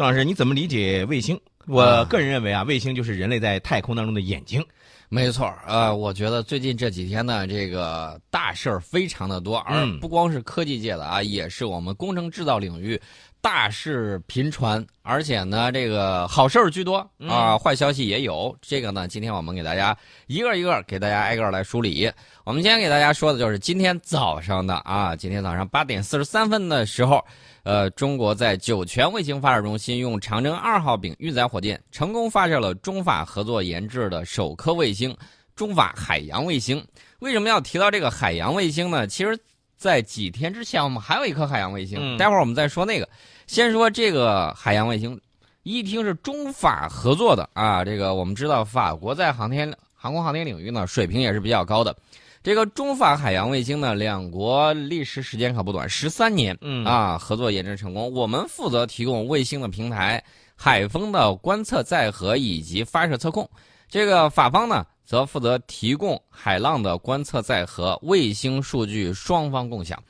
[0.00, 1.38] 宋老师，你怎么理解卫星？
[1.66, 4.64] 我个人认为啊，卫星就是人类在太空当中的眼睛。
[5.10, 12.98] 没错，呃，我觉得最近这几天呢，这个大事儿非常的多，而不光是科技界的啊，也是我们工程制造领域
[13.42, 18.56] 大事频传，而且呢，这个好事儿居多啊，坏消息也有。
[18.62, 19.94] 这个呢，今天我们给大家
[20.28, 22.10] 一个一个给大家挨个来梳理。
[22.44, 27.22] 我们今天给大家说的就是今天早上的啊，今天早上八点四十三分的时候。
[27.62, 35.16] 呃，中国在酒泉卫星发射中心用长征二号丙运载火箭成功发射了中法合作研制的首颗卫星——
[35.54, 36.82] 中法海洋卫星。
[37.18, 39.06] 为什么要提到这个海洋卫星呢？
[39.06, 39.38] 其实，
[39.76, 43.08] 在几天之前，我们还有一颗海洋卫星，待会儿我们再说那个。
[43.46, 45.20] 先说这个海洋卫星，
[45.62, 51.94] 一听是中法合作的啊，这个我们知道，法国在航天航空航天领域呢，水平也是比较高的。
[52.42, 58.10] 这个中法海洋卫星呢，两国历时时间可不短，十三年，嗯啊，合作研制成功。
[58.14, 60.24] 我们负责提供卫星的平台、
[60.56, 63.46] 海风的观测载荷以及发射测控，
[63.90, 70.02] 这个法方呢则负责提供海浪的观测载荷、卫星数据双方共享。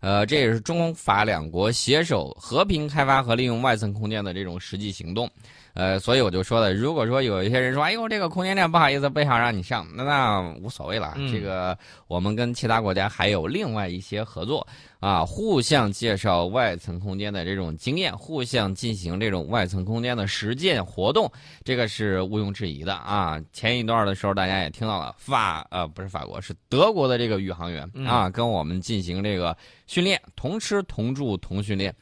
[0.00, 5.28] 呃，这也是中法两国携手和平开发和利用外层空间的这种实际行动。
[5.74, 11.14] 呃，所以我就说了，如果说有一些人说，哎呦，这个空间站不好意思，不想让你上，那那无所谓了。
[11.30, 14.66] 这个我们跟其他国家还有另外一些合作
[15.06, 21.30] 啊，互相介绍外层空间的这种经验，互相进行这种外层空间的实践活动，
[21.62, 23.40] 这个是毋庸置疑的啊。
[23.52, 31.94] 前一段的时候，大家也听到了，法呃不是法国，是德国的这个宇航员啊，跟我们进行这个训练，同吃同住同训练。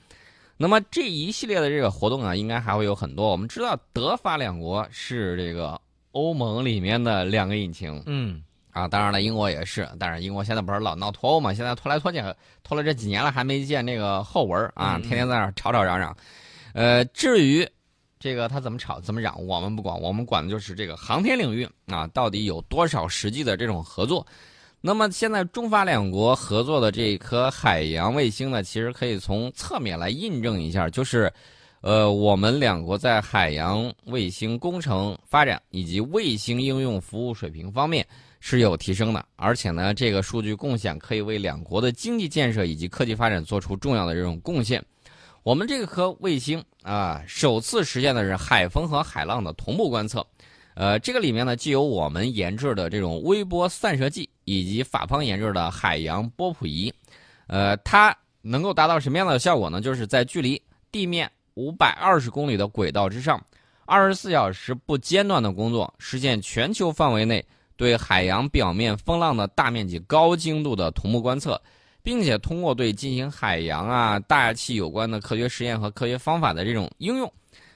[0.56, 3.28] 那么这一系列的这个活动啊，应该还会有很多。
[3.28, 5.78] 我们知道德法两国是这个
[6.12, 8.42] 欧盟里面的两个引擎，嗯，
[8.74, 9.88] 啊，当然了，英国也是。
[9.98, 11.54] 但是英国现在不是老闹脱欧嘛？
[11.54, 12.20] 现在拖来拖去，
[12.64, 16.14] 拖了这几年了，还没见那个后文啊，天天在那吵吵嚷嚷。
[16.72, 17.66] 呃，至于
[18.18, 24.26] 这个他怎么吵怎么嚷，我们不管，我们管的就是这个航天领域啊，到底有多少实际的这种合作。
[24.80, 31.32] 那么现在中法两国合作的这颗海洋卫星呢，其实可以从侧面来印证一下，就是，
[31.80, 38.06] 呃，我们两国在海洋卫星工程发展以及卫星应用服务水平方面
[38.46, 44.84] 是有提升的，而且呢，这个数据共享可以为两国的经济建设以及科技发展做出重要的这种贡献。
[45.42, 50.22] 我们这颗卫星啊，首次实现的是海风和海浪的同步观测。
[50.74, 56.92] 呃，这个里面呢，既有我们研制的这种微波散射计，以及法方研制的海洋波谱仪。
[57.46, 59.80] 呃，它能够达到什么样的效果呢？
[59.80, 60.60] 就是在距离
[60.92, 63.42] 地面五百二十公里的轨道之上，
[63.86, 67.42] 二十四小时不间断的工作，实现全球范围内
[67.76, 71.60] 对海洋表面风浪的大面积、高精度的同步观测，
[72.02, 77.32] 并且通过对进行海洋啊大气有关的科学实验和科学方法的这种应用，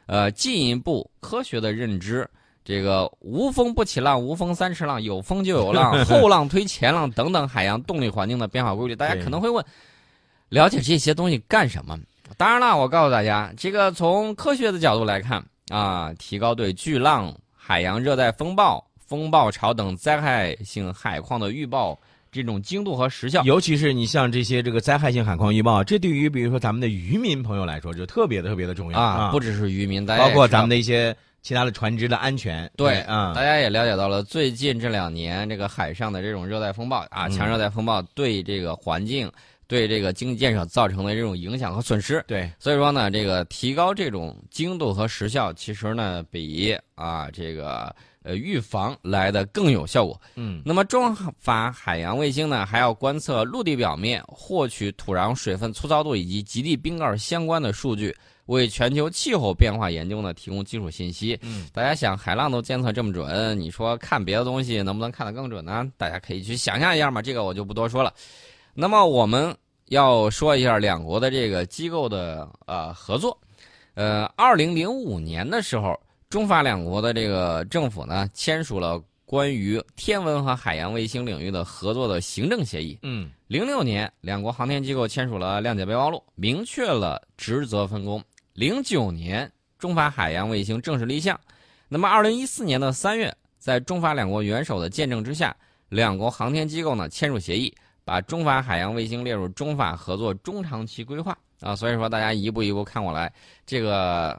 [0.07, 2.29] 呃，进一步科学的认知。
[2.65, 9.65] 这个无风不起浪，无风三尺浪，有风就有浪， 后浪推前浪等等海洋动力环境的变化规律，大家可能会问：
[10.51, 11.99] 了解这些东西干什么？
[12.37, 21.99] 当然了，我告诉大家，这个从科学的角度来看啊，提高对巨浪、海洋热带风暴、风暴潮等灾害性海况的预报
[22.31, 23.43] 这种精度和时效。
[23.43, 29.31] 尤其是你像这些这个灾害性海况预报，这对于比如说咱们的渔民朋友来说，就特别特别的重要啊！
[29.33, 31.17] 不只是渔民，包括咱们的一些。
[31.41, 39.31] 其他的船只的安全，对啊，大家也了解到了，最近这两年这个海上的这种热带风暴啊，强热带风暴对这个环境、
[39.69, 42.23] 对这个经济建设造成的这种影响和损失。
[42.27, 47.95] 对，所以说呢，这个提高这种精度和时效，其实呢比啊这个
[48.29, 50.21] 呃预防来的更有效果。
[50.35, 58.15] 嗯，那么中法海洋卫星呢，还要观测陆地表面，获取土壤水分粗糙度以及极地冰盖相关的数据。
[58.47, 61.39] 为全球气候变化研究呢提供基础信息。
[61.43, 65.87] 嗯，大家想海浪都监测这么准，你说看别的东西能不能看得更准呢？
[65.99, 68.13] 大家可以去想象一下嘛，这个我就不多说了。
[68.73, 69.55] 那么我们
[69.89, 73.37] 要说一下两国的这个机构的呃合作。
[73.93, 75.95] 呃，二零零五年的时候，
[76.31, 82.99] 中法两国的这个政府呢签署了关于天文和海洋卫星领域的合作的行政协议。
[83.03, 88.23] 嗯，零六年，两国航天机构签署了谅解备忘录，明确了职责分工。
[88.53, 91.39] 零九年，中法海洋卫星正式立项。
[91.89, 95.55] 那么，二零一四年的三月，在中法两国元首的见证之下，
[95.89, 101.75] 两国航天机构呢签署协议，把中法海洋卫星列入中法合作中长期规划啊。
[101.75, 103.33] 所以说，大家一步一步看过来，
[103.67, 104.39] 这个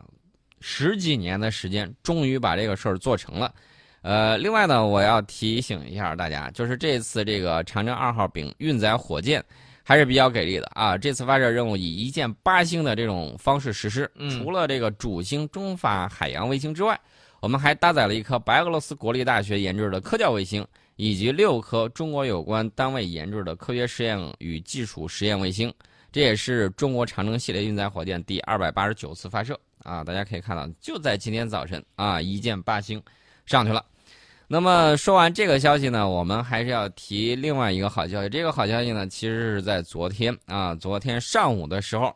[0.61, 3.53] 十几年的时间，终于把这个事儿做成了。
[4.01, 9.43] 呃，另外呢，我要提醒一下大家，就是这次这个长征二号丙运载火箭。
[9.81, 10.95] 还是比较给力的啊！
[10.95, 16.99] 这次发射任务以一箭八星的这种方式实施，除了这个主星中法海洋卫星之外，
[17.39, 20.63] 我们还搭载了一颗白俄罗斯国立大学研制的科教卫星，
[20.95, 25.73] 以及六颗中国有关单位研制的科学实验与技术实验卫星。
[26.11, 30.03] 这也是中国长征系列运载火箭第二百八十九次发射啊！
[30.03, 33.01] 大家可以看到，就在今天早晨啊，一箭八星
[33.45, 33.83] 上去了。
[34.47, 38.29] 那么说完这个消息呢，我们还是要提另外一个好消息。
[38.29, 42.15] 这个好消息呢，其实是在昨天啊，昨天上午的时候。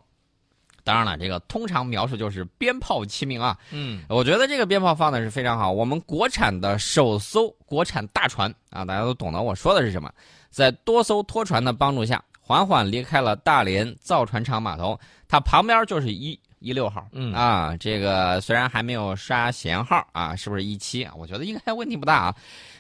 [0.86, 3.58] 当然了，这个通常描述就是鞭炮齐鸣啊。
[3.72, 5.72] 嗯，我觉得这个鞭炮放的是非常好。
[5.72, 10.12] 我们国产的首艘国产大船啊，大家都懂得我说的是什么，
[10.50, 15.00] 在多艘拖船的帮助下，缓缓离开了大连造船厂码头。
[15.28, 16.38] 它旁边就是一。
[16.64, 21.06] 一六号，嗯啊，这个虽然还没有刷舷号啊，是不是一七？
[21.18, 22.36] 我觉得应该问题不大啊。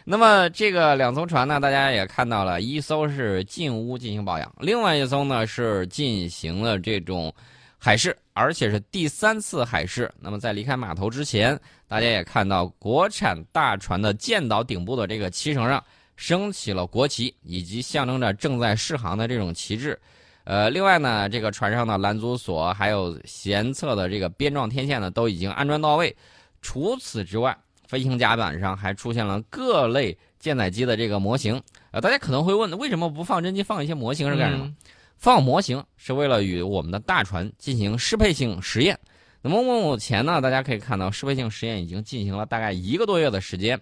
[0.05, 7.33] 那么这个两艘船呢，大家也看到了，一艘是进屋进行保养，另外一艘呢是进行了这种
[7.77, 10.09] 海试，而且是第三次海试。
[10.17, 15.83] 那么在离开码头之前，大家也看到国产大船的舰岛顶部的这个旗绳上
[16.15, 19.99] 升起了国旗，以及象征着正在试航的这种旗帜。
[20.45, 26.13] 呃，另外呢，这个船上的拦阻索还有舷侧的这个边状天线呢，都已经安装到位。
[26.61, 27.57] 除此之外，
[27.87, 31.61] 飞行甲板上还出现了各类舰载机的这个模型。
[31.91, 34.69] 呃，大家可能会问，为什么不放真机，放一些模型是干什么？
[35.17, 38.99] 放模型是为了与我们的大船进行适配性实验。
[39.41, 43.79] 那么目前呢，大家可以看到，适配性实验已经进行了大概一个多月的时间。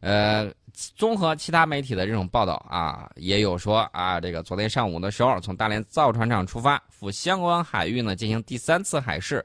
[0.00, 0.52] 呃。
[0.74, 9.44] 综合其他媒体的这种报道啊，也有说啊，这个昨天上午的时候，从大连造船厂出发，赴相关海域呢进行第三次海试。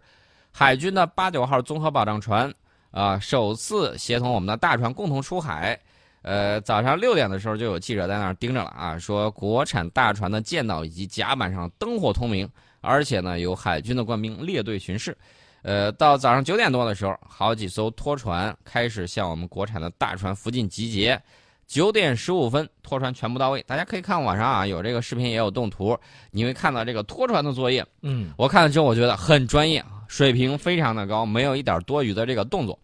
[0.52, 2.52] 海军的八九号综合保障船
[2.92, 5.80] 啊，首次协同我们的大船共同出海。
[6.22, 12.50] 呃，早上六点的时候就有记者在那儿盯着了啊，说国产大船的舰岛以及甲板上灯火通明，
[12.82, 15.16] 而且呢有海军的官兵列队巡视。
[15.62, 21.22] 呃，到早上九点多的时候，好几艘拖船开始向我们国产的大船附近集结。
[21.68, 23.64] 九点十五分，拖船全部到位。
[23.68, 25.96] 大家可以看网上啊，有这个视频，也有动图，
[26.32, 27.86] 你会看到这个拖船的作业。
[28.02, 32.80] 嗯，我看了之后，我觉得很专业，水平非常的高，没有一点多余的这个动作。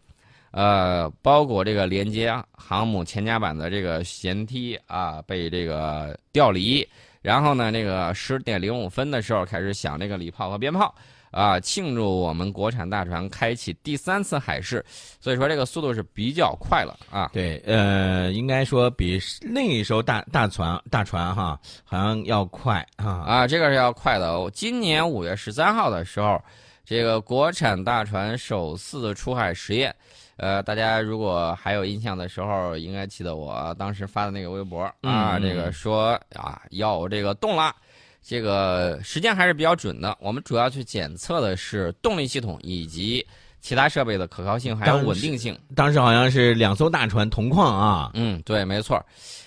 [0.52, 6.88] 呃，包括这个连接航母前甲板的这个舷梯啊，被这个调离，
[7.24, 10.94] 然后呢，这个十点零五分的时候开始响这个礼炮和鞭炮。
[11.36, 14.84] 啊，庆祝我们国产大船开启第三次海试，
[15.20, 17.30] 所以说这个速度是比较快了啊。
[17.34, 23.20] 对，呃，应该说比另一艘大大船大船哈，好像要快啊。
[23.28, 24.50] 啊，这个是要快的。
[24.52, 26.42] 今年五月十三号的时候，
[26.86, 29.94] 这个国产大船首次出海实验，
[30.38, 37.76] 呃，大家如果还有印象的时候，应该记得我当时发的那个微博啊，这个说啊要这个动了。
[38.28, 40.18] 这个时间还是比较准的。
[40.20, 43.24] 我们主要去检测的是动力系统以及
[43.62, 45.56] 其他设备的可靠性还有稳定性。
[45.76, 48.10] 当时好像是两艘大船同框啊。
[48.16, 49.00] 嗯，对，没错。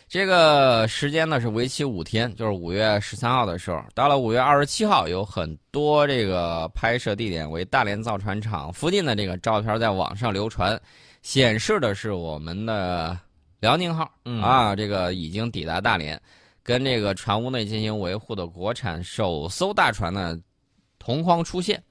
[0.08, 10.80] 这个时间呢是为期五天，就是五月十三号的时候，到了五月二十七号，有很多这个拍摄地点为大连造船厂附近的这个照片在网上流传，
[11.20, 13.19] 显示的是我们的
[13.60, 14.10] 辽宁号
[14.40, 16.19] 啊，这个已经抵达大连。
[16.69, 20.38] 跟这个船坞内进行维护的国产首艘大船呢，
[20.99, 21.82] 同框出现。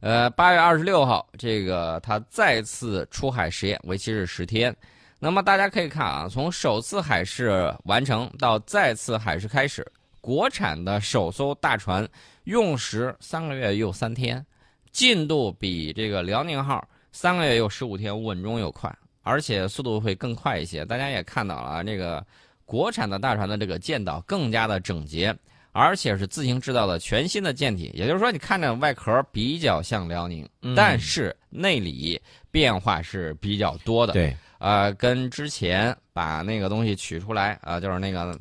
[0.00, 4.74] 呃，八月二十六号，这个它再次出海实验，为期是十天。
[5.20, 9.86] 那么大家可以看啊，从首次海试完成到再次海试开始，
[10.20, 12.04] 国产的首艘大船
[12.42, 14.44] 用时三个月又三天，
[14.90, 18.92] 进度比这个辽宁号三个月又十五天稳中有快，
[19.22, 20.84] 而且速度会更快一些。
[20.84, 22.26] 大家也看到了啊，这个。
[22.68, 25.34] 国产的大船的这个舰岛更加的整洁，
[25.72, 27.90] 而且是自行制造的全新的舰体。
[27.94, 30.46] 也就是说，你看着外壳比较像辽宁，
[30.76, 32.20] 但是内里
[32.50, 34.12] 变化是比较多的。
[34.12, 38.38] 对，呃，跟之前把那个东西取出来啊，就是那个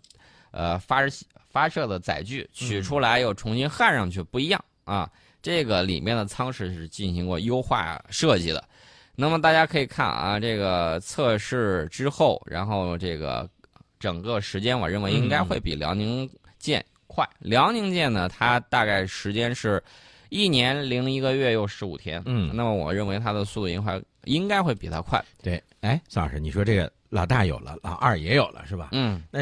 [0.51, 5.09] 呃发射发射的载具取出来又重新焊上去不一样啊。
[5.41, 8.61] 这个里面的舱室是进行过优化设计的。
[9.15, 13.49] 那么大家可以看啊，这个测试之后，然后这个。
[13.99, 17.27] 整个时间，我认为应该会比辽宁舰快。
[17.39, 19.83] 辽宁舰呢，它大概时间是
[20.29, 22.21] 一年零一个月又十五天。
[22.25, 25.23] 嗯，那么我认为它的速度应该应该会比它快。
[25.41, 28.89] 对，哎，宋老师，你说这个老大有了，老二也有了，是吧？
[28.91, 29.39] 嗯，那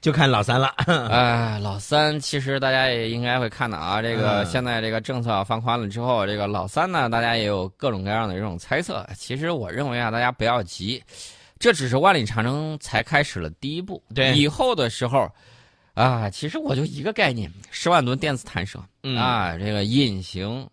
[0.00, 0.68] 就看老三了。
[1.10, 9.06] 哎，老三其实大家也应该会看到啊，这个现在这个政策放宽了之后，这个老三呢，大家也有各种各样的这种猜测。
[9.16, 11.02] 其实我认为啊，大家不要急。
[11.58, 15.30] 这只是万里长征才开始了第一步，对，以后的时候，
[15.94, 18.78] 啊，其实我就一个概念，十万吨电子弹射
[19.16, 20.68] 啊，这个隐形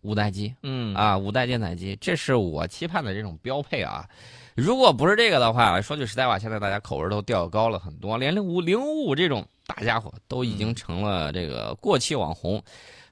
[0.00, 4.08] 五代机，嗯啊，五代舰载机，这是我期盼的这种标配啊。
[4.54, 12.62] 如果不是这个的话，说句实在话，现在大家口味都调高了很多，连零五零五五这种大家伙都已经成了这个过气网红。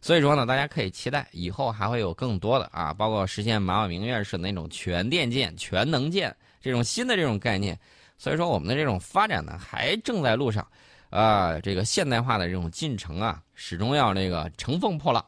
[0.03, 7.79] 所以说呢，大家可以期待以后还会有更多的啊，包括实现马晓明院士那种全电舰、全能舰这种新的这种概念。
[8.19, 10.67] 所以说，我们的这种发展呢，还正在路上。
[11.09, 15.25] 啊，这个现代化的这种进程啊，始终要那个乘风破浪，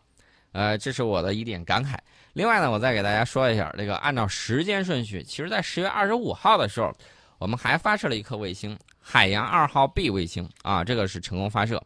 [0.52, 1.96] 呃，这是我的一点感慨。
[2.34, 6.94] 另外呢，我再给大家说一下，这个按照时间顺序，其实在十月二十五号的时候，
[7.38, 11.82] 我们还发射了一颗卫星——海洋二号 B 卫星啊，这个是成功发射。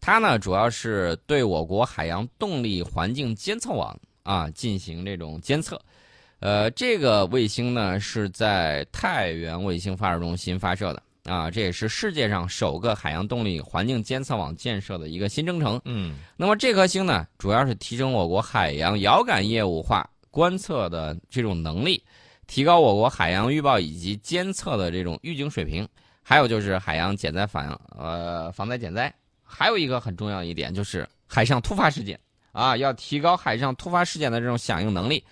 [0.00, 5.82] 它呢，主要是对我国海洋动力环境监测网啊进行这种监测。
[6.42, 11.00] 呃，这个卫星呢是在太原卫星发射中心发射的。
[11.22, 15.80] 啊，这也是世界上首个海洋动力环境监测网建设的一个新征程。
[15.84, 22.02] 嗯，那么这颗星呢，主要是提升我国海洋遥感业务化观测的这种能力，
[22.48, 25.88] 提高我国海洋预报以及监测的这种预警水平，
[26.24, 32.18] 还有就是海洋减灾防呃防灾减灾，还有一个很重要一点就是海上突发事件
[32.50, 35.22] 啊，要提高海上突发事件的这种响应能力，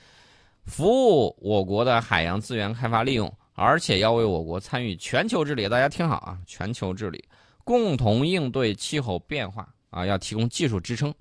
[0.65, 3.33] 服务我国的海洋资源开发利用。
[3.55, 6.39] 而且要为我国参与全球治理，大家听好啊！
[6.47, 7.23] 全球治理，
[7.63, 11.13] 共同应对气候变化啊，要提供技术支撑。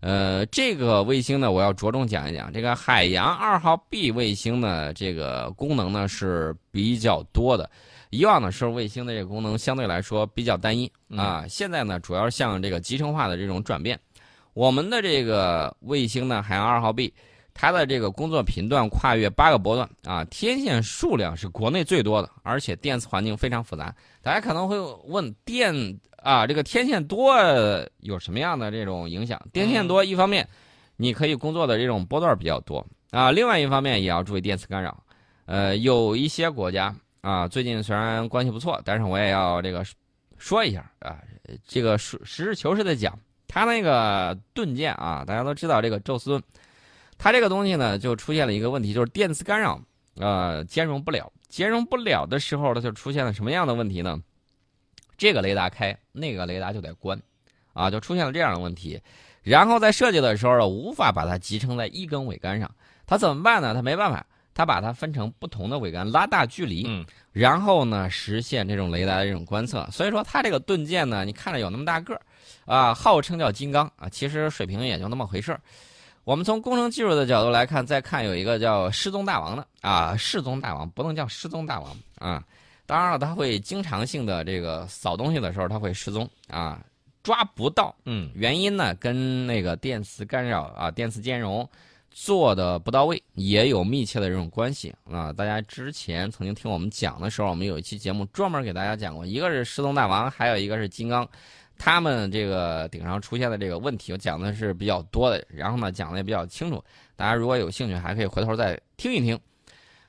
[0.00, 2.50] 呃，这个卫星呢，我要着重讲一讲。
[2.50, 7.70] 这个海洋二号 B 卫星呢，这个功能呢是比较多的。
[8.08, 11.44] 以往的时候，卫星的这个功能相对来说比较单一啊。
[11.46, 14.00] 现在呢，主要是向这个集成化的这种转变。
[14.54, 17.12] 我们的这个卫星呢，海洋二号 B。
[17.54, 23.94] 它的这个工作频段跨越八个波段啊，天线数量是国内最多的，而且电磁环境非常复杂。
[24.20, 25.72] 大家可能会问，电
[26.16, 27.32] 啊，这个天线多
[28.00, 29.40] 有什么样的这种影响？
[29.52, 30.46] 电线多，一方面
[30.96, 35.02] 你可以工作的这种波段比较多啊，另外一方面也要注意电磁干扰。
[35.46, 39.84] 呃，有一些国家啊，最近虽然关系不错，但是我也要这个
[40.38, 41.18] 说一下啊，
[41.68, 46.42] 这个实实事求是的讲，它那个盾舰啊，大家都知道这个宙斯盾。
[47.18, 49.80] 它这个东西呢，就出现了一个问题，就是电磁干扰，
[50.16, 51.32] 呃，兼容不了。
[51.48, 54.20] 兼容不了的时候，它就出现了什么样的问题呢？
[55.16, 57.20] 这个雷达开，那个雷达就得关，
[57.72, 59.00] 啊，就出现了这样的问题。
[59.42, 62.68] 然后在设计的时候呢，无法把它集成在一根尾杆上，
[63.06, 63.72] 它怎么办呢？
[63.74, 69.86] 它没办法，它把它分成不同的尾杆，拉大距离，嗯，然后呢，实现这种雷达的这种观测。
[69.92, 72.20] 所以说，它这个盾舰呢，你看着有那么大个儿，
[72.64, 75.60] 啊，号称叫金刚啊，其实水平也就那么回事儿。
[76.24, 82.42] 我们从工程技术的角度来看，再看有一个叫“失踪大王”的啊，“失踪大王”不能叫“失踪大王”啊。
[82.86, 86.82] 当然了，他会经常性的这个扫东西的时候，他会失踪啊，
[87.22, 87.94] 抓不到。
[88.06, 91.68] 嗯，原因呢跟那个电磁干扰啊、电磁兼容
[92.10, 95.30] 做的不到位也有密切的这种关系啊。
[95.30, 101.28] 大家之前曾经听我们讲的时候，我们有一期节目专门给大家讲过，一个是“失踪大王”，还有一个是“金刚”。
[101.78, 106.82] 他们这个顶上出现的这个问题，我讲的是比较多的，然后呢讲的也比较清楚。
[107.16, 109.38] 大家如果有兴趣，还可以回头再听一听。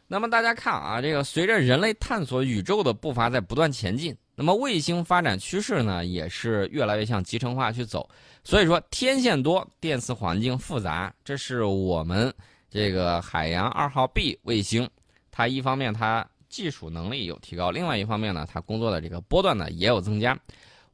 [0.08, 8.08] 那么大家看啊，这个随着人类探索宇宙的步伐在不断前进，那么卫星发展趋势呢也是越来越向集成化去走。
[8.44, 12.32] 所以说，天线多，电磁环境复杂，这是我们
[12.70, 14.88] 这个海洋二号 B 卫星，
[15.32, 20.38] 它一方面它技术能力有提高，另外一方面呢，它工作的这个波段呢也有增加。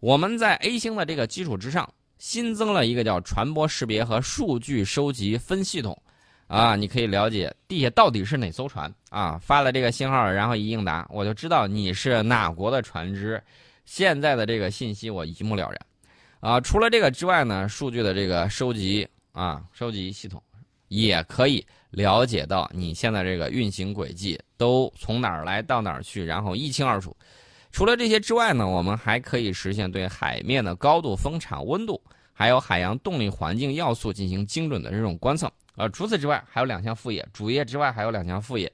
[0.01, 5.95] 我们在 A 星的这个基础之上，新增了一个叫传播识别和数据收集分系统，
[6.47, 13.39] 啊，你可以了解地下到底是哪艘船啊，发了这个信号，然后一应答，我就知道你是哪国的船只。
[13.85, 15.79] 现在的这个信息我一目了然，
[16.39, 20.41] 啊，除了这个之外呢，数据的这个收集啊，收集系统
[20.87, 27.15] 也可以了解到你现在这个运行轨迹都从哪儿来到哪儿去，然后一清二楚。
[27.71, 31.99] 除了这些之外呢，我们还可以实现对海面的高度、风场、温度，
[32.33, 35.51] 还有海洋动力环境要素进行精准的这种观测。
[35.77, 38.71] 呃，除此之外，还有两项副业，主业之外还有两项副业。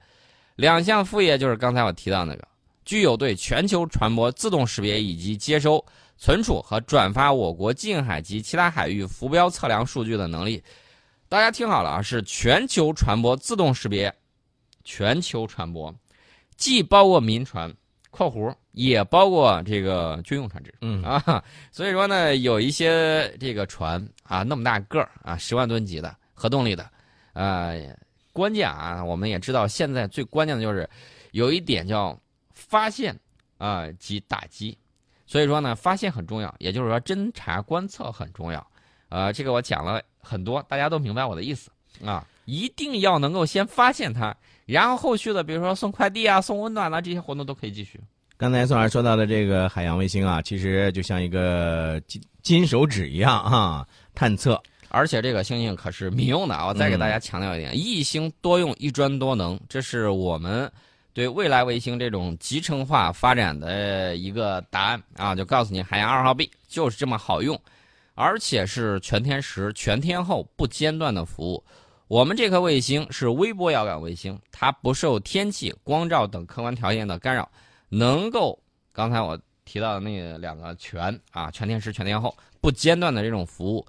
[0.56, 2.48] 两项副业就是刚才我提到那个，
[2.86, 5.86] 具有对全球传播、自动识别以及接收、
[6.18, 10.62] 存储和转发我国近海及其他海域浮标测量数据的能力。
[11.30, 14.12] 大家听好了啊，是全球传播、自动识别，
[14.84, 15.94] 全球传播，
[16.56, 17.72] 既包括民船。
[18.10, 21.04] 括弧也包括这个军用船只，嗯。
[21.04, 26.90] 啊，所以说呢，有一些这个船啊，那么大个儿啊，十万吨级的核动力的，
[27.34, 27.96] 呃，
[28.34, 30.90] 关键啊，我们也知道，现在最关键的就是
[31.32, 32.20] 有一点叫
[32.54, 33.18] 发现
[33.58, 34.78] 啊及打击，
[35.26, 38.66] 所以说呢，发现很重要，也就是说侦查观测很重要。
[39.10, 41.72] 呃，这个我讲了很多，大家都明白我的意思
[42.06, 44.34] 啊，一定要能够先发现它，
[44.66, 48.00] 然后后续的，比如说送快递啊、送温暖啊这些活动都可以继续。
[48.38, 53.86] 刚才宋老师说到的这个海洋卫星啊，其实就像一个金金手指一样啊，
[54.16, 54.62] 探测。
[54.90, 56.68] 而且这个星星可是民用的啊！
[56.68, 60.72] 我再给大家强调一点：一星多用，一专多能，这是我们
[61.14, 65.36] 对未来卫星这种集成化发展的一个答案啊！
[65.36, 67.60] 就告诉你，海洋二号 B 就是这么好用，
[68.16, 71.62] 而且是全天时、全天候不间断的服务。
[72.08, 77.50] 我们这颗卫星是微波遥感卫星，它不受天气、光照等客观条件的干扰，
[77.90, 78.58] 能够
[78.94, 83.86] 刚才我提到的那两个全啊，全天时、全天候不间断的这种服务。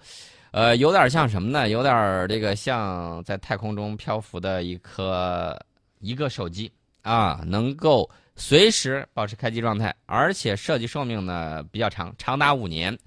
[0.51, 1.69] 呃，有点像什么呢？
[1.69, 5.57] 有点这个像在太空中漂浮的一颗
[6.01, 6.73] 一个手机
[7.03, 12.99] 啊，能够随时保持开机状态，而且设计寿命呢比较长，长达五年。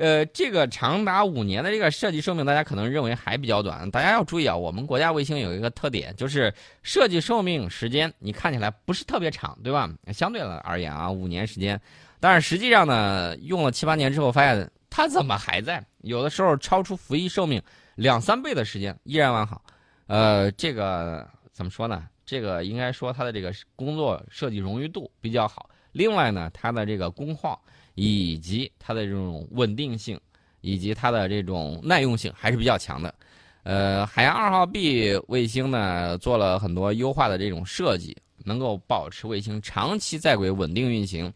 [0.00, 3.88] 呃，这个长达五年的这个设计寿命，大家可能认为还比较短。
[3.90, 6.52] 大家要注意啊，我们国家卫星有一个特点，就是
[6.82, 9.88] 设计寿命时间你看起来不是特别长，对吧？
[10.12, 11.80] 相对而言啊，五年时间，
[12.18, 14.70] 但是实际上呢，用了七八年之后发现。
[14.92, 15.80] 它怎么还在？
[16.00, 17.62] 有的时候超出服役寿命
[17.94, 19.62] 两三倍的时间依然完好，
[20.08, 22.08] 呃，这个怎么说呢？
[22.26, 25.70] 这个应该说它的这个工作设计冗余度比较好。
[25.92, 27.56] 另外呢，它的这个工况
[28.02, 30.18] 以及它的这种稳定性
[30.62, 33.14] 以及它的这种耐用性还是比较强的。
[33.62, 41.30] 呃，海洋二号 B 卫星呢做了很多优化的这种设计，能够保持卫星长期在轨稳定运行。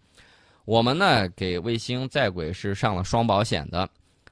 [0.64, 3.86] 我们呢给卫星在轨是上了双保险的，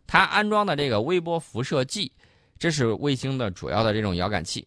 [0.06, 2.10] 它安装的这个微波辐射计，
[2.58, 4.66] 这是卫星的主要的这种遥感器，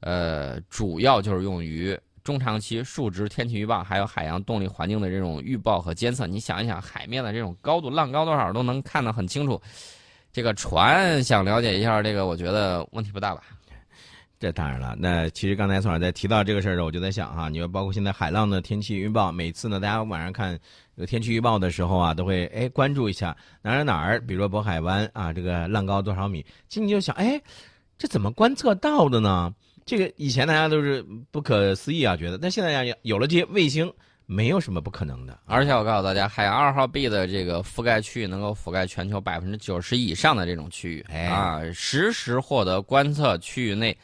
[0.00, 6.26] 呃，主要就是用于中长期数值天气预报，还有海洋动力环境的这种预报和监测。
[6.26, 9.62] 你想一想，海面的这种高度，浪高多少都能看得很清楚。
[10.32, 13.42] 这个船想了解一下这个，我觉得问题不大吧？
[14.40, 20.58] 这当然了，那其实刚才宋老师在提到这个事儿的时候，我就在想哈，你说包括现在海浪的天气预报，每次呢，大家晚上看
[20.96, 27.40] 这个天气预报的时候啊，都会哎关注一下哪儿哪儿，比如说渤海湾啊，这个浪高多少米，其实你就想，哎，
[27.96, 29.54] 这怎么观测到的呢？
[29.86, 33.90] 这个以前大家都是不可思议啊，觉得，但现在有了这些卫星，
[34.26, 35.38] 没有什么不可能的。
[35.46, 43.96] 而且我告诉大家，海洋二号 B 的这个覆盖区域能够覆盖全球百分之九十以上的这种区域，啊，实时获得观测区域内。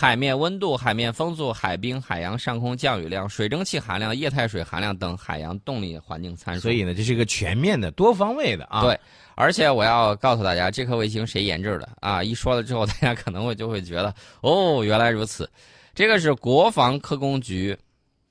[0.00, 6.60] 海面温度、海面风速、海冰、海洋上空降雨量、水蒸气含量、液态水含量等海洋动力环境参数。
[6.60, 8.82] 所以呢，这是一个全面的、多方位的啊。
[8.82, 8.96] 对，
[9.34, 12.22] 而且我要告诉大家，这颗卫星谁研制的啊？
[12.22, 15.50] 一说了之后，大家可能会就会觉得，哦，原来如此。
[15.96, 17.76] 这个是国防科工局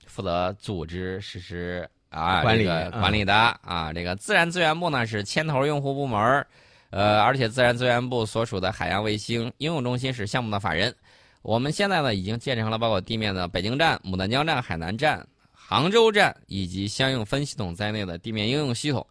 [0.05, 3.91] 负责组织实施啊管理管理的啊。
[3.91, 6.47] 这个自然资源部呢是牵头用户部门
[6.91, 10.95] 呃，而且自然资源部所属的海洋卫星应用中心是项目的法人。
[11.41, 19.05] 我们现在呢，已经建成了包括地面的北京站、牡丹江站、海南站、杭州站以及相应分系统在内的地面应用系统。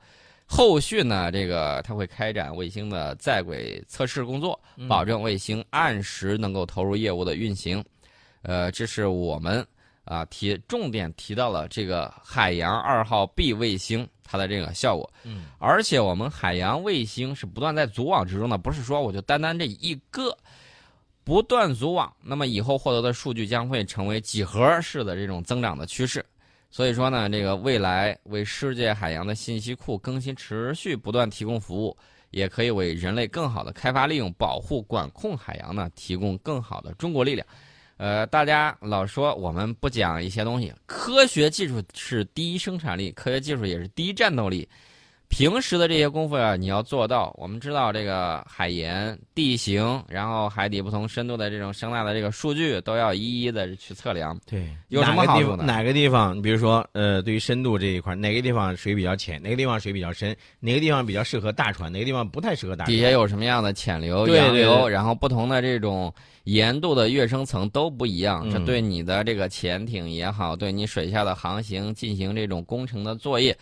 [0.45, 7.83] 后续呢，这个它会开展卫星的在轨测试工作，保证卫星按时能够投入业务的运行。
[8.43, 9.67] 呃，这是我们
[10.05, 15.11] 啊提重点提到了这个海洋二号 B 卫星它的这个效果。
[15.25, 20.37] 嗯，而且我们海洋卫星是不断在组网之中的，不是说我就单单这一个。
[21.27, 26.25] 不断组网，那么以后获得的数据将会成为几何式的这种增长的趋势。
[26.71, 31.97] 所以说呢，这个未来为世界海洋的信息库更新持续不断提供服务，
[32.31, 37.45] 也可以为人类更好的开发利用、保护、管控海洋呢提供更好的中国力量。
[37.97, 44.69] 呃，大家老说我们不讲一些东西，科学技术是第一生产力，科学技术也是第一战斗力。
[45.29, 47.35] 平时的这些功夫啊，你要做到。
[47.37, 54.39] 我们知道这个海盐、地形，然后海底不同深度的这种声呐的这个数据，都要一一的去测量。
[54.47, 55.65] 对，有什么好处呢？
[55.65, 56.41] 哪个地方？
[56.41, 59.43] 比如说，呃，对于深度这一块，哪个地方水比较浅？
[59.43, 60.35] 哪个地方水比较深？
[60.61, 61.93] 哪个地方比较适合大船？
[61.93, 62.97] 哪个地方不太适合大船？
[62.97, 64.89] 底下有什么样的浅流、洋流？
[64.89, 66.13] 然后不同的这种
[66.45, 73.55] 盐度的跃升层都不一样，这对你的这个潜艇也好，对你水下的航行进行这种工程的作业。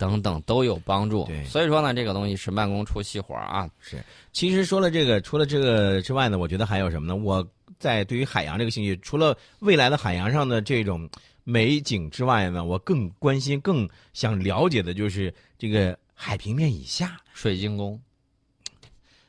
[0.00, 3.68] 等等都有帮助，对，所以说呢，这个东西是慢工出细活啊。
[3.80, 7.14] 是，其实说了这个，除了这个之外呢，我觉得还有什么呢？
[7.14, 7.46] 我
[7.78, 11.06] 在对于海洋这个兴趣，除了未来的海洋上的这种
[11.44, 18.00] 美景之外呢，我更关心、更想了解的就是这个海平面以下水晶宫。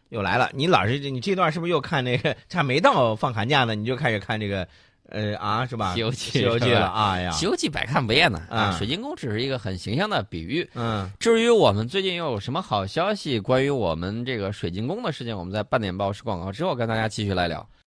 [0.07, 2.33] 又来了，你老是你这段是不是又看那个？
[2.47, 4.65] 差没到放寒假呢，你就开始看这个。
[5.11, 5.93] 呃啊，是吧？
[5.93, 7.31] 西游记，西游记了啊呀！
[7.31, 8.75] 西游记百看不厌呢啊！
[8.77, 10.67] 水晶宫只是一个很形象的比喻。
[10.73, 17.67] 嗯，至于我们最近又有什么好消息关于我们这个水晶宫的事情，我们在半点报时广告之后跟大家继续来聊。